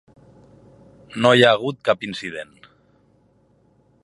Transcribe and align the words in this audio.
No 1.25 1.33
hi 1.39 1.45
ha 1.49 1.53
hagut 1.57 1.79
cap 1.91 2.07
incident. 2.09 2.59